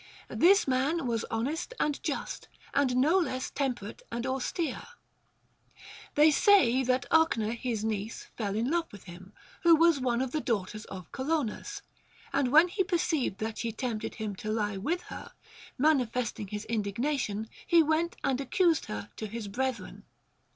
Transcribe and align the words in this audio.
This 0.31 0.67
man 0.67 1.05
was 1.05 1.25
honest 1.29 1.75
and 1.79 2.01
just, 2.01 2.47
and 2.73 2.95
no 2.95 3.19
less 3.19 3.51
temperate 3.51 4.01
and 4.11 4.25
aus 4.25 4.51
tere. 4.51 4.81
They 6.15 6.31
say 6.31 6.81
that 6.83 7.05
Ochna 7.11 7.53
his 7.55 7.83
niece 7.83 8.31
fell 8.35 8.55
in 8.55 8.71
love 8.71 8.91
with 8.91 9.03
him, 9.03 9.31
who 9.61 9.75
was 9.75 9.99
one 10.01 10.19
of 10.23 10.31
the 10.31 10.41
daughters 10.41 10.85
of 10.85 11.11
Colonus; 11.11 11.83
and 12.33 12.47
when 12.47 12.67
he 12.69 12.83
perceived 12.83 13.37
that 13.41 13.59
she 13.59 13.71
tempted 13.71 14.15
him 14.15 14.35
to 14.37 14.49
lie 14.51 14.77
with 14.77 15.03
her, 15.13 15.33
mani 15.77 16.07
festing 16.07 16.47
his 16.47 16.65
indignation 16.65 17.47
he 17.67 17.83
went 17.83 18.15
and 18.23 18.41
accused 18.41 18.85
her 18.85 19.11
to 19.17 19.27
her 19.27 19.49
brethren. 19.49 20.03